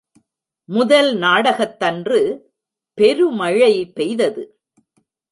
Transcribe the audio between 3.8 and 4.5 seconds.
பெய்தது.